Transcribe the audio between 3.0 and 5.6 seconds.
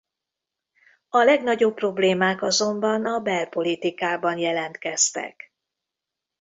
a belpolitikában jelentkeztek.